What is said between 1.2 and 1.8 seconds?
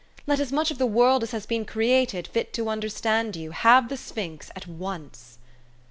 as has been